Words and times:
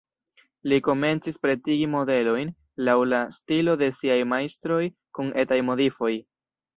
Li 0.71 0.77
komencis 0.85 1.35
pretigi 1.41 1.89
modelojn 1.95 2.49
laŭ 2.87 2.95
la 3.11 3.19
stilo 3.35 3.75
de 3.81 3.91
siaj 3.99 4.15
majstroj, 4.31 4.81
kun 5.19 5.29
etaj 5.45 5.59
modifoj. 5.69 6.11